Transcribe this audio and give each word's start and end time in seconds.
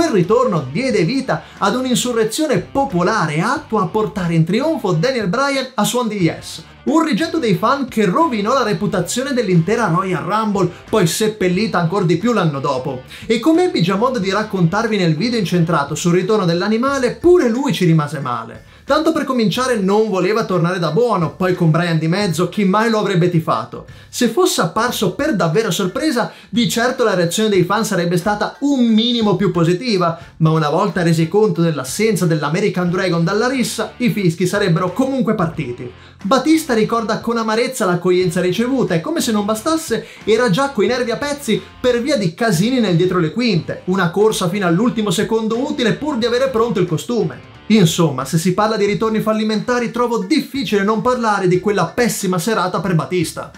Quel 0.00 0.12
ritorno 0.12 0.66
diede 0.72 1.04
vita 1.04 1.42
ad 1.58 1.74
un'insurrezione 1.76 2.60
popolare 2.60 3.42
attua 3.42 3.82
a 3.82 3.86
portare 3.86 4.32
in 4.32 4.46
trionfo 4.46 4.92
Daniel 4.92 5.28
Bryan 5.28 5.72
a 5.74 5.84
suon 5.84 6.08
di 6.08 6.22
Yes. 6.22 6.64
Un 6.82 7.04
rigetto 7.04 7.38
dei 7.38 7.56
fan 7.56 7.88
che 7.88 8.06
rovinò 8.06 8.54
la 8.54 8.62
reputazione 8.62 9.34
dell'intera 9.34 9.88
Royal 9.88 10.24
Rumble, 10.24 10.70
poi 10.88 11.06
seppellita 11.06 11.78
ancora 11.78 12.06
di 12.06 12.16
più 12.16 12.32
l'anno 12.32 12.58
dopo. 12.58 13.02
E 13.26 13.38
come 13.38 13.64
ebbi 13.64 13.82
già 13.82 13.96
modo 13.96 14.18
di 14.18 14.30
raccontarvi 14.30 14.96
nel 14.96 15.14
video 15.14 15.38
incentrato 15.38 15.94
sul 15.94 16.14
ritorno 16.14 16.46
dell'animale, 16.46 17.16
pure 17.16 17.50
lui 17.50 17.74
ci 17.74 17.84
rimase 17.84 18.20
male. 18.20 18.64
Tanto 18.90 19.12
per 19.12 19.22
cominciare 19.22 19.76
non 19.76 20.08
voleva 20.08 20.44
tornare 20.44 20.80
da 20.80 20.90
buono, 20.90 21.36
poi 21.36 21.54
con 21.54 21.70
Brian 21.70 21.98
di 21.98 22.08
mezzo 22.08 22.48
chi 22.48 22.64
mai 22.64 22.90
lo 22.90 22.98
avrebbe 22.98 23.30
tifato. 23.30 23.86
Se 24.08 24.26
fosse 24.26 24.62
apparso 24.62 25.12
per 25.12 25.36
davvero 25.36 25.70
sorpresa, 25.70 26.32
di 26.48 26.68
certo 26.68 27.04
la 27.04 27.14
reazione 27.14 27.50
dei 27.50 27.62
fan 27.62 27.84
sarebbe 27.84 28.16
stata 28.16 28.56
un 28.60 28.84
minimo 28.86 29.36
più 29.36 29.52
positiva, 29.52 30.18
ma 30.38 30.50
una 30.50 30.70
volta 30.70 31.04
resi 31.04 31.28
conto 31.28 31.60
dell'assenza 31.60 32.26
dell'American 32.26 32.90
Dragon 32.90 33.22
dalla 33.22 33.46
rissa, 33.46 33.92
i 33.98 34.10
fischi 34.10 34.44
sarebbero 34.44 34.92
comunque 34.92 35.36
partiti. 35.36 35.88
Batista 36.22 36.69
ricorda 36.74 37.20
con 37.20 37.36
amarezza 37.36 37.84
l'accoglienza 37.84 38.40
ricevuta 38.40 38.94
e 38.94 39.00
come 39.00 39.20
se 39.20 39.32
non 39.32 39.44
bastasse 39.44 40.06
era 40.24 40.50
già 40.50 40.70
coi 40.70 40.86
nervi 40.86 41.10
a 41.10 41.16
pezzi 41.16 41.60
per 41.80 42.00
via 42.00 42.16
di 42.16 42.34
casini 42.34 42.80
nel 42.80 42.96
dietro 42.96 43.18
le 43.18 43.32
quinte, 43.32 43.82
una 43.86 44.10
corsa 44.10 44.48
fino 44.48 44.66
all'ultimo 44.66 45.10
secondo 45.10 45.58
utile 45.58 45.94
pur 45.94 46.16
di 46.16 46.26
avere 46.26 46.48
pronto 46.48 46.80
il 46.80 46.86
costume. 46.86 47.58
Insomma, 47.68 48.24
se 48.24 48.36
si 48.36 48.52
parla 48.52 48.76
di 48.76 48.84
ritorni 48.84 49.20
fallimentari 49.20 49.90
trovo 49.90 50.24
difficile 50.24 50.82
non 50.82 51.02
parlare 51.02 51.46
di 51.46 51.60
quella 51.60 51.86
pessima 51.86 52.38
serata 52.38 52.80
per 52.80 52.94
Batista. 52.94 53.52